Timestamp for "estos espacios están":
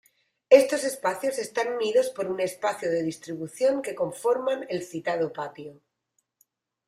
0.49-1.67